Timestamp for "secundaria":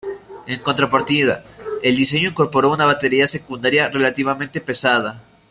3.27-3.87